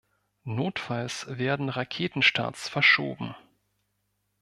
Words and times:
Notfalls 0.45 1.27
werden 1.29 1.69
Raketenstarts 1.69 2.67
verschoben. 2.67 3.35